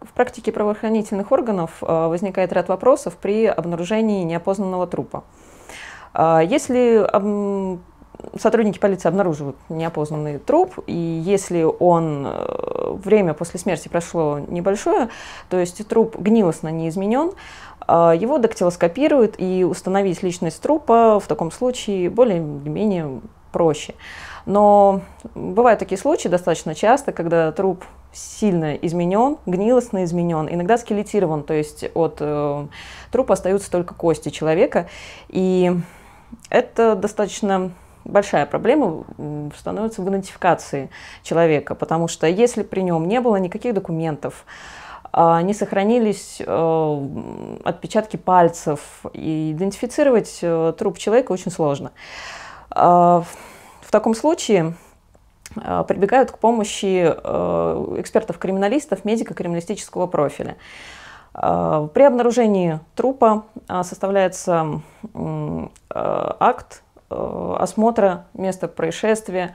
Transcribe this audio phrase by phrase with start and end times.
[0.00, 5.24] В практике правоохранительных органов э, возникает ряд вопросов при обнаружении неопознанного трупа.
[6.14, 7.06] Э, если
[8.40, 15.10] сотрудники полиции обнаруживают неопознанный труп, и если он э, время после смерти прошло небольшое,
[15.50, 17.32] то есть труп гнилостно не изменен,
[17.88, 23.20] его дактилоскопируют, и установить личность трупа в таком случае более-менее
[23.52, 23.94] проще.
[24.46, 25.00] Но
[25.34, 31.84] бывают такие случаи достаточно часто, когда труп сильно изменен, гнилостно изменен, иногда скелетирован, то есть
[31.94, 32.66] от э,
[33.10, 34.88] трупа остаются только кости человека.
[35.28, 35.76] И
[36.48, 37.72] это достаточно
[38.04, 39.04] большая проблема
[39.58, 40.90] становится в идентификации
[41.22, 44.46] человека, потому что если при нем не было никаких документов,
[45.12, 47.08] э, не сохранились э,
[47.64, 48.80] отпечатки пальцев,
[49.12, 51.90] и идентифицировать э, труп человека очень сложно.
[53.96, 54.74] Таком случае
[55.56, 60.58] э, прибегают к помощи э, экспертов-криминалистов медико-криминалистического профиля.
[61.32, 64.82] Э, при обнаружении трупа составляется
[65.88, 69.54] акт осмотра места происшествия,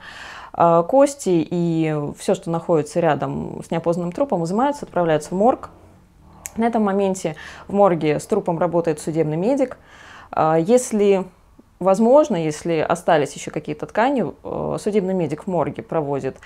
[0.52, 5.70] кости и все, что находится рядом с неопознанным трупом, изымаются, отправляются в морг.
[6.56, 7.36] На этом моменте
[7.68, 9.78] в морге с трупом работает судебный медик.
[10.36, 11.26] Если
[11.82, 16.36] Возможно, если остались еще какие-то ткани, э, судебный медик в морге проводит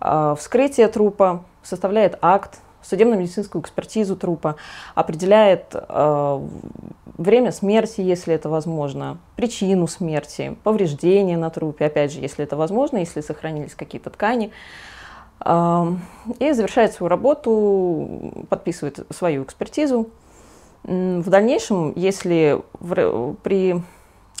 [0.00, 4.56] э, вскрытие трупа, составляет акт, судебно-медицинскую экспертизу трупа,
[4.94, 6.40] определяет э,
[7.16, 12.98] время смерти, если это возможно, причину смерти, повреждения на трупе, опять же, если это возможно,
[12.98, 14.50] если сохранились какие-то ткани.
[15.44, 20.08] И завершает свою работу, подписывает свою экспертизу.
[20.84, 22.62] В дальнейшем, если
[23.42, 23.82] при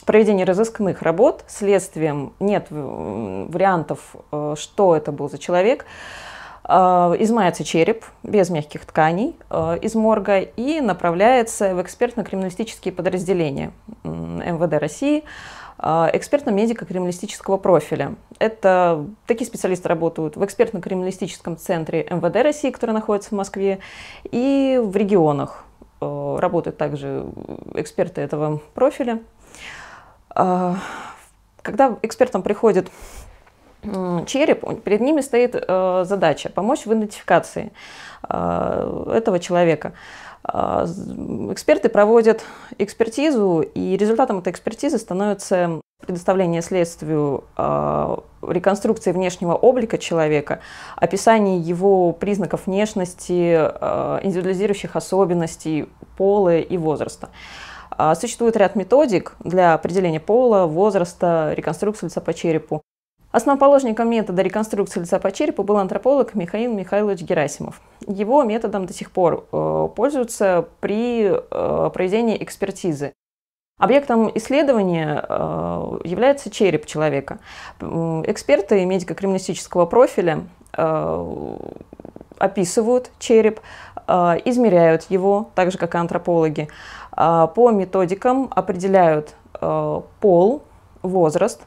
[0.04, 5.86] проведения разыскных работ следствием нет вариантов, э, что это был за человек.
[6.66, 13.72] Э, измается череп без мягких тканей э, из морга и направляется в экспертно-криминалистические подразделения
[14.04, 15.24] МВД России,
[15.76, 18.14] экспертно-медико-криминалистического профиля.
[18.38, 23.80] Это такие специалисты работают в экспертно-криминалистическом центре МВД России, который находится в Москве,
[24.22, 25.64] и в регионах.
[26.00, 27.26] Работают также
[27.74, 29.20] эксперты этого профиля.
[30.34, 30.76] А,
[31.62, 32.90] когда экспертам приходит
[34.26, 37.70] череп, перед ними стоит э, задача помочь в идентификации
[38.26, 39.92] э, этого человека.
[40.42, 40.86] А,
[41.52, 42.44] эксперты проводят
[42.78, 48.16] экспертизу, и результатом этой экспертизы становится предоставление следствию э,
[48.48, 50.60] реконструкции внешнего облика человека,
[50.96, 53.54] описание его признаков внешности,
[54.22, 57.28] индивидуализирующих особенностей, пола и возраста.
[57.28, 57.73] А,
[58.14, 62.82] существует ряд методик для определения пола, возраста, реконструкции лица по черепу.
[63.34, 67.80] Основоположником метода реконструкции лица по черепу был антрополог Михаил Михайлович Герасимов.
[68.06, 73.12] Его методом до сих пор э, пользуются при э, проведении экспертизы.
[73.76, 77.40] Объектом исследования э, является череп человека.
[77.80, 80.44] Эксперты медико-криминалистического профиля
[82.38, 83.60] описывают череп,
[84.06, 86.68] измеряют его, так же как и антропологи,
[87.03, 90.62] а, по методикам определяют а, пол,
[91.02, 91.60] возраст.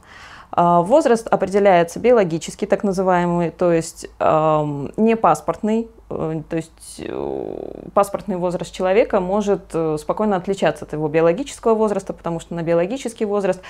[0.51, 8.37] А, возраст определяется биологически, так называемый, то есть не паспортный, э, то есть э, паспортный
[8.37, 13.61] возраст человека может э, спокойно отличаться от его биологического возраста, потому что на биологический возраст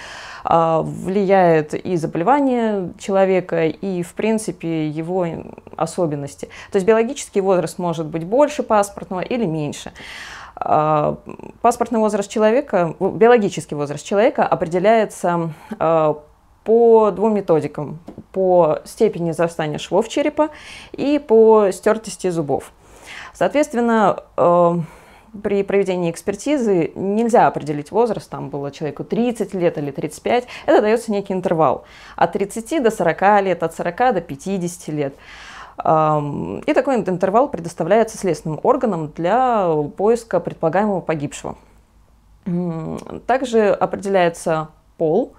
[0.43, 5.25] влияет и заболевание человека, и, в принципе, его
[5.75, 6.45] особенности.
[6.71, 9.91] То есть биологический возраст может быть больше паспортного или меньше.
[10.59, 11.17] А,
[11.61, 16.19] паспортный возраст человека, биологический возраст человека определяется а,
[16.63, 17.99] по двум методикам.
[18.31, 20.49] По степени зарастания швов черепа
[20.91, 22.71] и по стертости зубов.
[23.33, 24.79] Соответственно, а,
[25.43, 31.11] при проведении экспертизы нельзя определить возраст, там было человеку 30 лет или 35, это дается
[31.11, 31.85] некий интервал
[32.15, 35.15] от 30 до 40 лет, от 40 до 50 лет.
[35.79, 41.55] И такой интервал предоставляется следственным органам для поиска предполагаемого погибшего.
[43.27, 45.33] Также определяется пол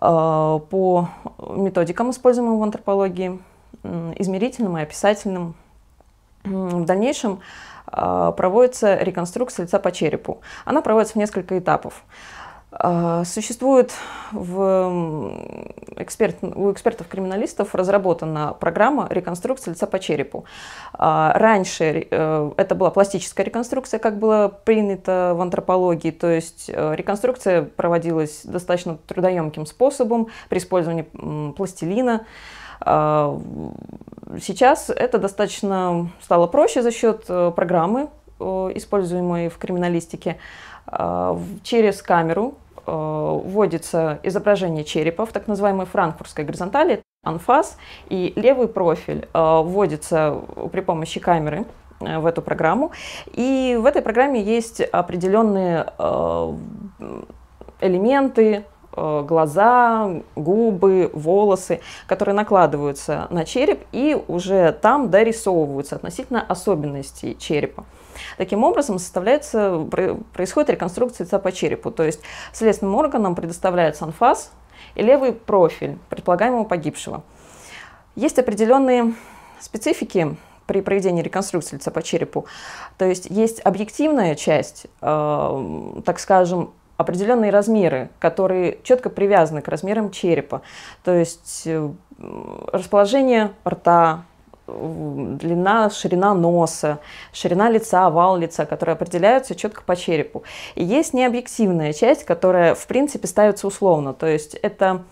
[0.00, 1.08] а, по
[1.38, 3.40] методикам, используемым в антропологии,
[3.82, 5.54] измерительным и описательным.
[6.44, 7.40] В дальнейшем
[7.86, 10.40] а, проводится реконструкция лица по черепу.
[10.64, 12.02] Она проводится в несколько этапов.
[12.72, 13.92] А, существует
[14.30, 15.34] в
[15.96, 20.44] эксперт, у экспертов-криминалистов разработана программа реконструкции лица по черепу.
[20.92, 26.94] А, раньше э, это была пластическая реконструкция, как было принято в антропологии, то есть э,
[26.94, 31.06] реконструкция проводилась достаточно трудоемким способом при использовании
[31.52, 32.26] пластилина.
[34.40, 38.08] Сейчас это достаточно стало проще за счет программы,
[38.38, 40.38] используемой в криминалистике.
[41.62, 42.54] Через камеру
[42.86, 47.76] вводится изображение черепа в так называемой франкфуртской горизонтали, анфас,
[48.08, 50.40] и левый профиль вводится
[50.72, 51.66] при помощи камеры
[52.00, 52.92] Э, в эту программу.
[53.32, 55.86] И в этой программе есть определенные
[57.80, 58.64] элементы,
[58.94, 67.84] глаза, губы, волосы, которые накладываются на череп и уже там дорисовываются относительно особенностей черепа.
[68.36, 69.86] Таким образом, составляется,
[70.32, 72.20] происходит реконструкция лица по черепу, то есть
[72.52, 74.52] следственным органам предоставляется анфас
[74.94, 77.22] и левый профиль предполагаемого погибшего.
[78.16, 79.14] Есть определенные
[79.60, 80.36] специфики
[80.66, 82.46] при проведении реконструкции лица по черепу.
[82.96, 90.10] То есть есть объективная часть, э, так скажем, определенные размеры, которые четко привязаны к размерам
[90.10, 90.62] черепа.
[91.02, 91.90] То есть э,
[92.72, 94.24] расположение рта,
[95.38, 96.98] длина, ширина носа,
[97.32, 100.42] ширина лица, овал лица, которые определяются четко по черепу.
[100.74, 104.12] И есть необъективная часть, которая, в принципе, ставится условно.
[104.14, 105.02] То есть это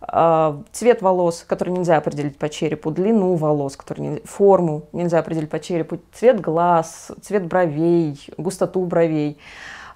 [0.00, 5.50] а, цвет волос, который нельзя определить по черепу, длину волос, который не, форму нельзя определить
[5.50, 9.38] по черепу, цвет глаз, цвет бровей, густоту бровей.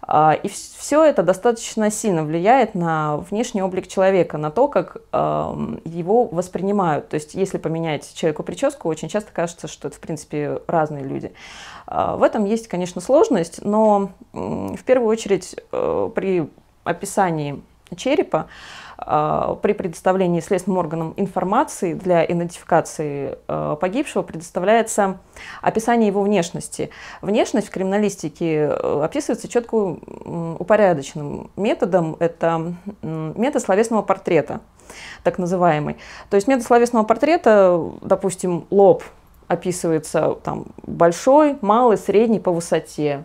[0.02, 6.26] А, и все это достаточно сильно влияет на внешний облик человека, на то, как его
[6.26, 7.08] воспринимают.
[7.08, 11.32] То есть, если поменять человеку прическу, очень часто кажется, что это, в принципе, разные люди.
[11.86, 16.48] А, в этом есть, конечно, сложность, но в первую очередь э, при
[16.84, 17.62] описании
[17.96, 18.46] черепа
[18.96, 25.18] при предоставлении следственным органам информации для идентификации а, погибшего предоставляется
[25.60, 26.90] описание его внешности.
[27.20, 32.16] Внешность в криминалистике э, описывается четко упорядоченным методом.
[32.20, 34.60] Это метод словесного портрета,
[35.22, 35.96] так называемый.
[36.30, 39.02] То есть метод словесного портрета, допустим, лоб
[39.48, 43.24] описывается там большой, малый, средний по высоте,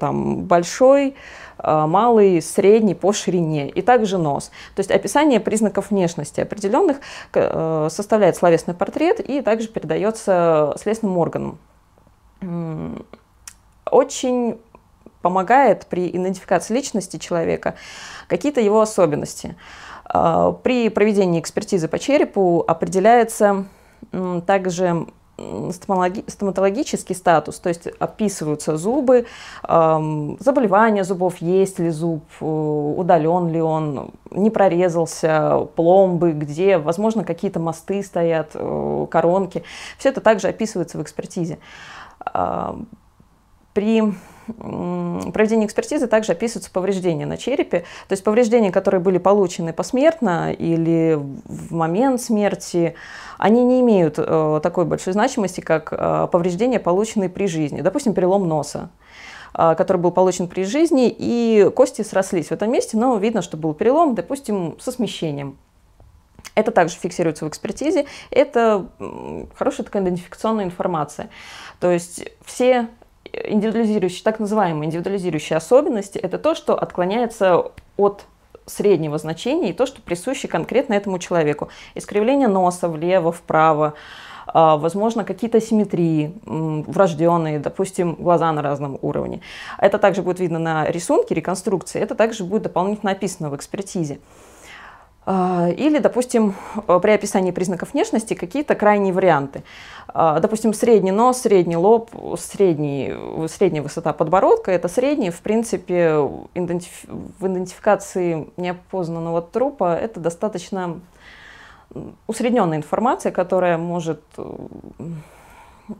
[0.00, 1.14] там большой,
[1.49, 4.50] а, малый, средний по ширине и также нос.
[4.74, 6.98] То есть описание признаков внешности определенных
[7.34, 11.58] э, составляет словесный портрет и также передается следственным органам.
[13.90, 14.58] Очень
[15.22, 17.74] помогает при идентификации личности человека
[18.28, 19.56] какие-то его особенности.
[20.04, 23.66] А, при проведении экспертизы по черепу определяется
[24.46, 25.06] также
[25.72, 29.26] стоматологический статус, то есть описываются зубы,
[29.62, 37.60] заболевания зубов, есть ли зуб, э, удален ли он, не прорезался, пломбы, где, возможно, какие-то
[37.60, 39.62] мосты стоят, э, коронки.
[39.98, 41.58] Все это также описывается в экспертизе.
[43.72, 44.14] При
[44.52, 51.18] проведении экспертизы также описываются повреждения на черепе, то есть повреждения, которые были получены посмертно или
[51.44, 52.94] в момент смерти,
[53.38, 57.80] они не имеют э, такой большой значимости, как э, повреждения, полученные при жизни.
[57.80, 58.90] Допустим, перелом носа
[59.54, 63.56] э, который был получен при жизни, и кости срослись в этом месте, но видно, что
[63.56, 65.56] был перелом, допустим, со смещением.
[66.54, 68.06] Это также фиксируется в экспертизе.
[68.30, 68.86] Это
[69.56, 71.30] хорошая такая идентификационная информация.
[71.78, 72.88] То есть все
[73.32, 78.26] индивидуализирующие, так называемые индивидуализирующие особенности, это то, что отклоняется от
[78.66, 81.68] среднего значения и то, что присуще конкретно этому человеку.
[81.94, 83.94] Искривление носа влево, вправо,
[84.46, 89.40] а, возможно, какие-то асимметрии врожденные, допустим, глаза на разном уровне.
[89.78, 94.20] Это также будет видно на рисунке, реконструкции, это также будет дополнительно описано в экспертизе.
[95.26, 96.54] А, или, допустим,
[96.86, 99.62] при описании признаков внешности какие-то крайние варианты.
[100.08, 103.14] А, допустим, средний нос, средний лоб, средний,
[103.48, 105.30] средняя высота подбородка– это средний.
[105.30, 111.00] В принципе, в идентификации неопознанного трупа это достаточно
[112.26, 114.22] усредненная информация, которая может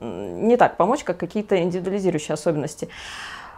[0.01, 2.89] не так помочь, как какие-то индивидуализирующие особенности.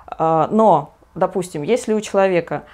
[0.06, 2.64] А, но, допустим, если у человека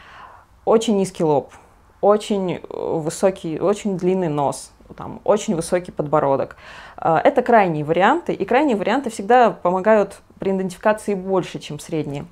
[0.64, 1.52] очень низкий лоб–
[2.00, 6.56] очень высокий, очень длинный нос, там, очень высокий подбородок.
[6.96, 12.26] А, это крайние варианты, и крайние варианты всегда помогают при идентификации больше, чем средние.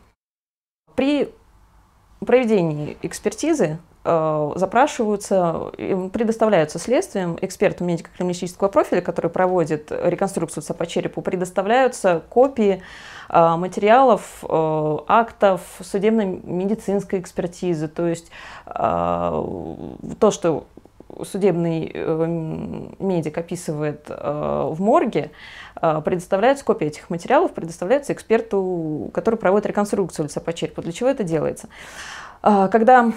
[0.94, 1.32] При
[2.24, 3.78] проведении экспертизы э,
[4.56, 5.72] запрашиваются,
[6.12, 12.82] предоставляются следствием эксперту медико-криминалистического профиля, который проводит реконструкцию по черепу, предоставляются копии
[13.28, 18.30] э, материалов, э, актов судебно-медицинской экспертизы, то есть
[18.64, 20.66] то, что
[21.22, 21.92] судебный
[22.98, 25.30] медик описывает в морге,
[25.74, 30.82] предоставляется копия этих материалов, предоставляется эксперту, который проводит реконструкцию лица по черепу.
[30.82, 31.68] Для чего это делается?
[32.42, 33.12] Когда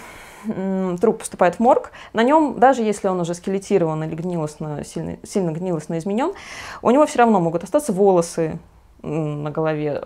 [0.99, 5.51] труп поступает в морг, на нем, даже если он уже скелетирован или гнилостно, сильно, сильно
[5.51, 6.33] гнилостно изменен,
[6.81, 8.59] у него все равно могут остаться волосы,
[9.01, 10.03] на голове.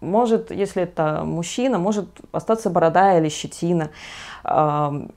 [0.00, 3.90] Может, если это мужчина, может остаться борода или щетина.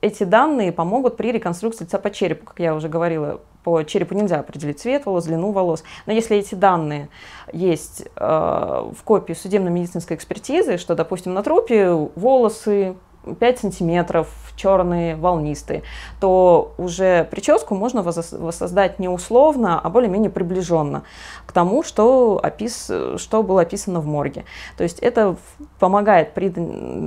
[0.00, 3.40] Эти данные помогут при реконструкции лица по черепу, как я уже говорила.
[3.64, 5.82] По черепу нельзя определить цвет волос, длину волос.
[6.06, 7.08] Но если эти данные
[7.52, 12.94] есть в копии судебно-медицинской экспертизы, что, допустим, на трупе волосы
[13.34, 15.82] 5 сантиметров, черные, волнистые,
[16.20, 21.02] то уже прическу можно воссоздать не условно, а более-менее приближенно
[21.46, 24.44] к тому, что, опис, что было описано в морге.
[24.76, 25.36] То есть это
[25.78, 26.52] помогает при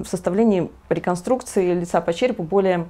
[0.05, 2.87] составлении реконструкции лица по черепу более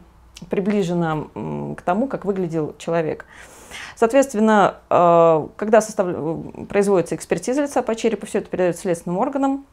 [0.50, 1.28] приближенно
[1.76, 3.26] к тому, как выглядел человек.
[3.96, 6.08] Соответственно, э, когда состав...
[6.70, 9.66] производится экспертиза лица по черепу, все это передается следственным органам,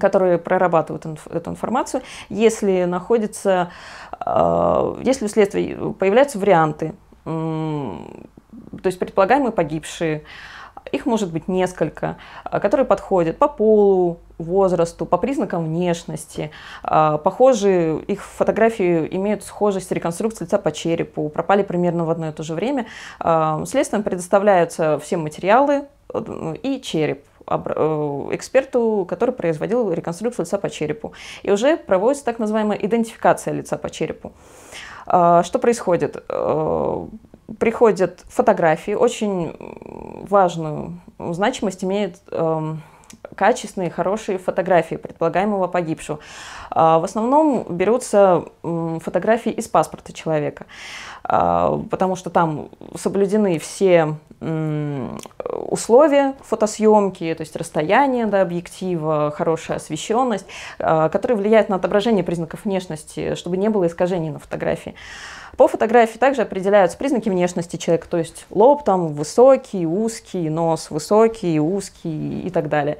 [0.00, 3.70] которые прорабатывают эту информацию, если находится,
[4.24, 10.24] э, если у следствия появляются варианты, э, то есть предполагаемые погибшие,
[10.90, 16.50] их может быть несколько, которые подходят по полу, возрасту, по признакам внешности.
[16.82, 22.32] Похожие, их фотографии имеют схожесть с реконструкцией лица по черепу, пропали примерно в одно и
[22.32, 22.86] то же время.
[23.64, 25.84] Следствием предоставляются все материалы
[26.62, 27.24] и череп.
[27.64, 31.12] Э, эксперту, который производил реконструкцию лица по черепу.
[31.42, 34.32] И уже проводится так называемая идентификация лица по черепу.
[35.06, 36.22] А, что происходит?
[36.28, 37.06] Э,
[37.58, 39.54] приходят фотографии, очень
[40.28, 42.82] важную значимость имеет эм,
[43.34, 46.18] качественные, хорошие фотографии предполагаемого погибшего.
[46.74, 50.66] А, в основном берутся фотографии из паспорта человека,
[51.24, 54.16] а, потому что там соблюдены все
[55.70, 60.46] условия фотосъемки, то есть расстояние до объектива, хорошая освещенность,
[60.80, 64.96] а, которые влияют на отображение признаков внешности, чтобы не было искажений на фотографии.
[65.56, 71.60] По фотографии также определяются признаки внешности человека, то есть лоб там высокий, узкий, нос высокий,
[71.60, 72.96] узкий и так далее.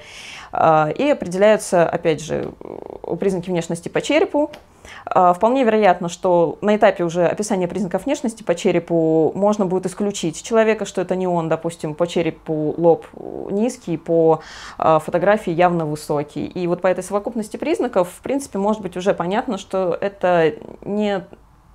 [0.52, 2.52] И определяются, опять же,
[3.18, 4.50] признаки внешности по черепу.
[5.06, 10.42] А, вполне вероятно, что на этапе уже описания признаков внешности по черепу можно будет исключить
[10.42, 13.06] человека, что это не он, допустим, по черепу лоб
[13.50, 14.40] низкий, по
[14.78, 16.46] а, фотографии явно высокий.
[16.46, 21.24] И вот по этой совокупности признаков, в принципе, может быть уже понятно, что это не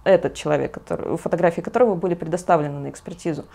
[0.03, 3.45] этот человек, который, фотографии которого были предоставлены на экспертизу.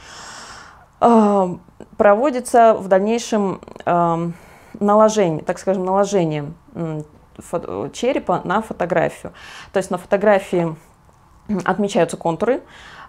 [1.97, 3.61] Проводится в дальнейшем
[4.79, 6.53] наложение, так скажем, наложение
[7.93, 9.33] черепа на фотографию.
[9.73, 10.77] То есть на фотографии
[11.65, 12.63] отмечаются контуры,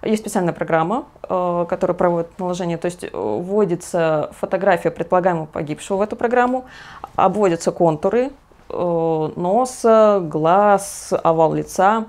[0.04, 6.02] есть специальная программа, э, которая проводит наложение, то есть э, вводится фотография предполагаемого погибшего в
[6.02, 6.66] эту программу,
[7.16, 8.32] обводятся контуры
[8.70, 12.06] э, носа, глаз, овал лица,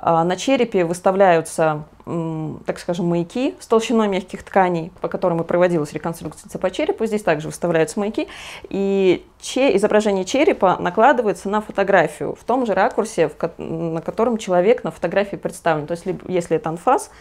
[0.00, 6.48] на черепе выставляются, так скажем, маяки с толщиной мягких тканей, по которым и проводилась реконструкция
[6.48, 7.06] цепа черепа.
[7.06, 8.28] Здесь также выставляются маяки.
[8.68, 15.36] И изображение черепа накладывается на фотографию в том же ракурсе, на котором человек на фотографии
[15.36, 15.86] представлен.
[15.86, 17.12] То есть, если это анфас, а,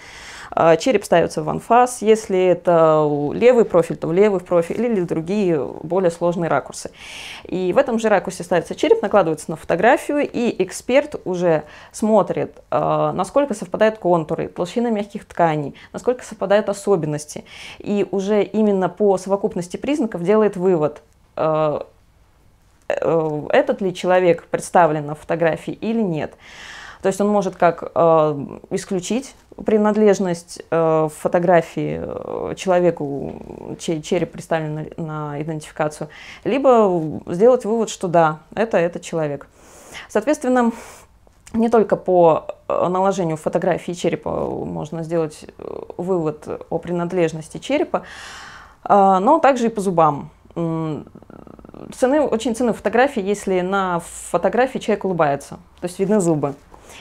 [0.77, 6.11] череп ставится в анфас, если это левый профиль, то в левый профиль или другие более
[6.11, 6.91] сложные ракурсы.
[7.43, 13.11] И в этом же ракурсе ставится череп, накладывается на фотографию, и эксперт уже смотрит, а,
[13.13, 17.45] насколько совпадают контуры, толщина мягких тканей, насколько совпадают особенности.
[17.79, 21.01] И уже именно по совокупности признаков делает вывод,
[21.35, 21.87] а,
[22.87, 26.33] э, этот ли человек представлен на фотографии или нет.
[27.05, 34.89] То есть он может как э, исключить принадлежность э, фотографии э, человеку, чей череп представлен
[34.97, 36.09] на, на идентификацию,
[36.45, 39.47] либо сделать вывод, что да, это этот человек.
[40.09, 40.71] Соответственно,
[41.53, 44.31] не только по э, наложению фотографии черепа
[44.65, 48.01] можно сделать э, вывод о принадлежности черепа,
[48.89, 50.31] но также и по зубам.
[50.55, 56.55] Цены, очень ценны фотографии, если на фотографии человек улыбается, то есть видны зубы.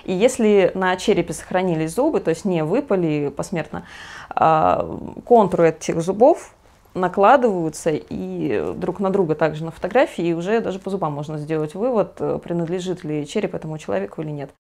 [0.05, 3.85] И если на черепе сохранились зубы, то есть не выпали посмертно,
[4.31, 4.87] а,
[5.25, 6.55] контуры этих зубов
[6.95, 11.75] накладываются и друг на друга также на фотографии, и уже даже по зубам можно сделать
[11.75, 14.51] вывод, принадлежит ли череп этому человеку или нет.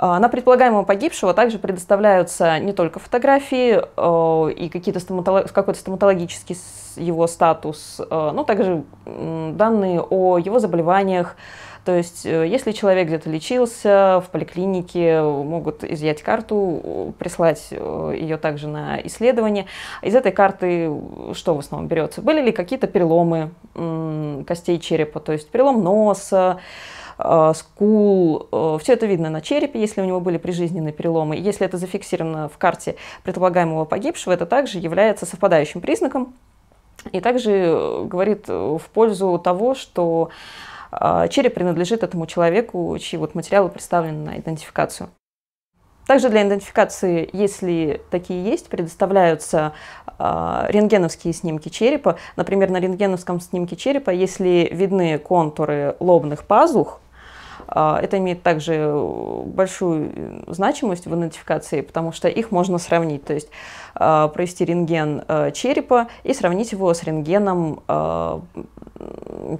[0.00, 5.50] А, на предполагаемого погибшего также предоставляются не только фотографии э, и какие-то стоматолог...
[5.52, 6.56] какой-то стоматологический
[6.96, 11.36] его статус, э, но также данные о его заболеваниях,
[11.88, 18.36] то есть, э, если человек где-то лечился в поликлинике, могут изъять карту, прислать э, ее
[18.36, 19.64] также на исследование.
[20.02, 20.92] Из этой карты
[21.32, 22.20] что в основном берется?
[22.20, 23.52] Были ли какие-то переломы
[24.46, 26.58] костей черепа, то есть перелом носа,
[27.54, 28.48] скул.
[28.82, 31.36] Все это видно на черепе, если у него были прижизненные переломы.
[31.36, 36.34] Если это зафиксировано в карте предполагаемого погибшего, это также является совпадающим признаком
[37.12, 40.28] и также говорит в пользу того, что
[41.30, 45.10] череп принадлежит этому человеку, чьи вот материалы представлены на идентификацию.
[46.08, 49.74] Также для идентификации, если такие есть, предоставляются
[50.06, 52.16] э, рентгеновские снимки черепа.
[52.34, 57.02] Например, на рентгеновском снимке черепа, если видны контуры лобных пазух,
[57.68, 58.90] а, это имеет также
[59.44, 63.24] большую э, значимость в идентификации, потому что их можно сравнить.
[63.24, 63.50] То есть
[63.94, 68.40] а, провести рентген э, черепа и сравнить его с рентгеном, а,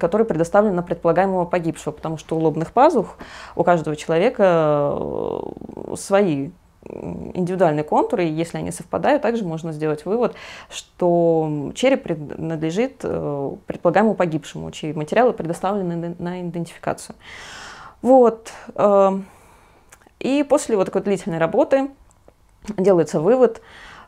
[0.00, 3.16] который предоставлен на предполагаемого погибшего, потому что у лобных пазух
[3.57, 6.50] у каждого человека э, свои
[7.35, 10.35] индивидуальные контуры, и если они совпадают, также можно сделать вывод,
[10.71, 17.16] что череп принадлежит предполагаемому погибшему, чьи материалы предоставлены на идентификацию.
[18.00, 18.52] Вот.
[18.75, 19.26] Эм,
[20.21, 21.90] и после вот такой длительной работы
[22.76, 23.61] делается вывод,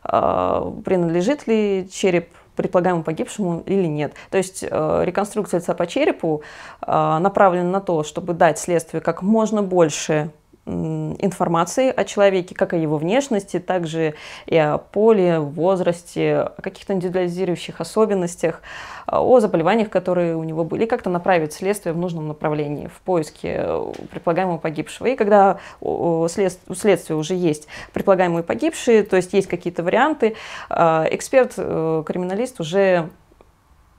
[0.03, 4.13] э, принадлежит ли череп предполагаемому погибшему или нет.
[4.29, 6.43] То есть э, реконструкция лица по черепу
[6.85, 10.31] э, направлена на то, чтобы дать следствию как можно больше
[10.65, 14.13] информации о человеке, как о его внешности, также
[14.45, 18.61] и о поле, возрасте, о каких-то индивидуализирующих особенностях,
[19.07, 23.55] а, о заболеваниях, которые у него были, как-то направить следствие в нужном направлении, в поиске
[23.57, 25.07] э, предполагаемого погибшего.
[25.07, 30.35] И когда у следствия уже есть предполагаемые погибшие, то есть есть какие-то варианты,
[30.69, 33.09] а, эксперт-криминалист э, уже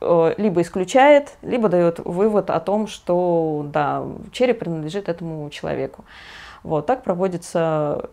[0.00, 6.04] э, либо исключает, либо дает вывод о том, что да, череп принадлежит этому человеку.
[6.62, 8.11] Вот так проводится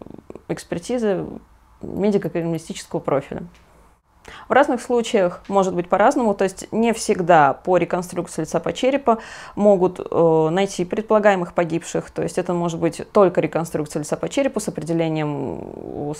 [0.48, 1.28] экспертиза
[1.82, 3.44] медико-криминалистического профиля.
[4.48, 9.18] В разных случаях может быть по-разному, то есть не всегда по реконструкции лица по черепу
[9.56, 14.60] могут э, найти предполагаемых погибших, то есть это может быть только реконструкция лица по черепу
[14.60, 16.14] с определением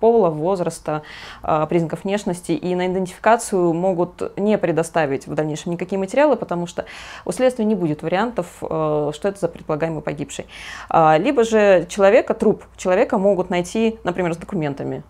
[0.00, 1.02] пола, возраста,
[1.42, 6.84] э, признаков внешности, и на идентификацию могут не предоставить в дальнейшем никакие материалы, потому что
[7.24, 10.46] у следствия не будет вариантов, э, что это за предполагаемый погибший.
[10.88, 15.02] А, либо же человека, труп человека могут найти, например, с документами,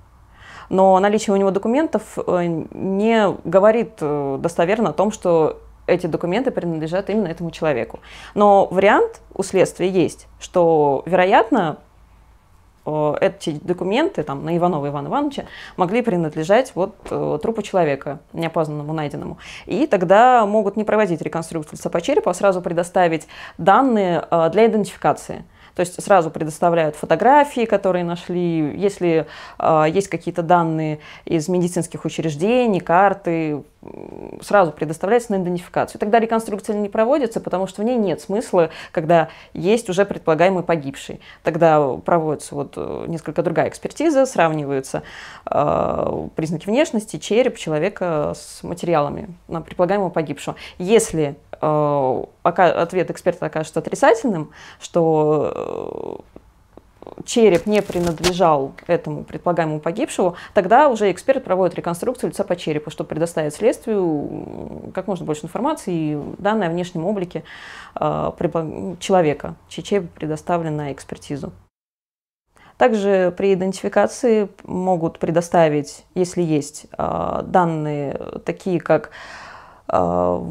[0.73, 6.51] но наличие у него документов э, не говорит э, достоверно о том, что эти документы
[6.51, 8.01] принадлежат именно этому человеку.
[8.35, 11.77] Но вариант у следствия есть, что, вероятно,
[12.87, 15.45] э, эти документы там, на Иванова Ивана Ивановича
[15.77, 16.97] могли принадлежать вот,
[17.43, 19.37] трупу человека, неопознанному, найденному.
[19.67, 25.45] И тогда могут не проводить реконструкцию лица по черепу, а сразу предоставить данные для идентификации.
[25.75, 29.27] То есть сразу предоставляют фотографии, которые нашли, если
[29.59, 33.63] э, есть какие-то данные из медицинских учреждений, карты,
[34.41, 35.99] сразу предоставляется на идентификацию.
[35.99, 41.21] Тогда реконструкция не проводится, потому что в ней нет смысла, когда есть уже предполагаемый погибший.
[41.43, 45.03] Тогда проводится вот э, несколько другая экспертиза, сравниваются
[45.51, 50.57] э, признаки внешности, череп человека с материалами на предполагаемого погибшего.
[50.79, 56.39] Если э, ответ эксперта окажется отрицательным, что э,
[57.25, 63.09] череп не принадлежал этому предполагаемому погибшему, тогда уже эксперт проводит реконструкцию лица по черепу, чтобы
[63.09, 67.45] предоставить следствию как можно больше информации и данные о внешнем облике
[67.99, 68.33] э,
[69.01, 71.53] человека, чей череп предоставлен на экспертизу.
[72.77, 79.11] Также при идентификации могут предоставить, если есть э, данные такие, как
[79.89, 80.51] э,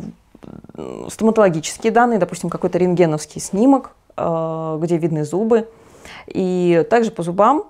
[1.09, 5.69] стоматологические данные, допустим, какой-то рентгеновский снимок, где видны зубы,
[6.27, 7.65] и также по зубам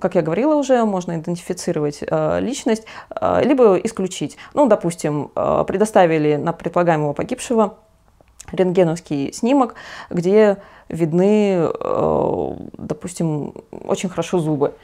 [0.00, 2.84] как я говорила уже, можно идентифицировать э, личность,
[3.18, 4.36] э, либо исключить.
[4.52, 7.78] Ну, допустим, э, предоставили на предполагаемого погибшего
[8.52, 9.76] рентгеновский снимок,
[10.10, 10.58] где
[10.90, 11.70] видны,
[12.76, 13.54] допустим,
[13.86, 14.74] очень хорошо зубы.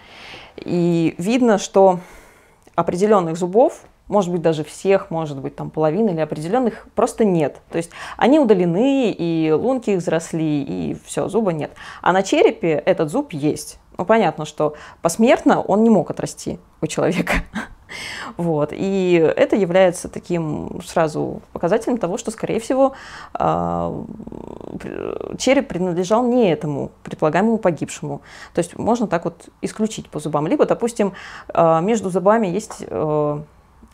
[0.56, 2.00] И видно, что
[2.74, 7.60] определенных зубов может быть, даже всех, может быть, там половины или определенных просто нет.
[7.70, 11.70] То есть они удалены, и лунки их взросли, и все, зуба нет.
[12.02, 13.78] А на черепе этот зуб есть.
[13.96, 17.34] Ну, понятно, что посмертно он не мог отрасти у человека.
[18.36, 18.70] Вот.
[18.72, 22.92] И это является таким сразу показателем того, что, скорее всего,
[23.34, 23.92] а,
[25.36, 28.22] череп принадлежал не этому предполагаемому погибшему.
[28.54, 30.46] То есть можно так вот исключить по зубам.
[30.46, 31.14] Либо, допустим,
[31.48, 33.42] а, между зубами есть э,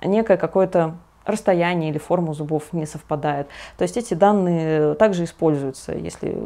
[0.03, 3.49] некое какое-то расстояние или форма зубов не совпадает.
[3.77, 6.41] То есть эти данные также используются, если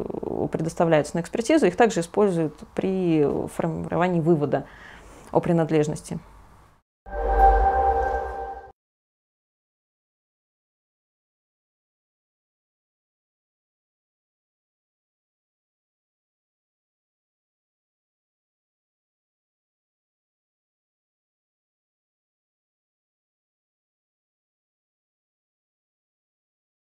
[0.51, 4.65] предоставляются на экспертизу, их также используют при формировании вывода
[5.31, 6.19] о принадлежности.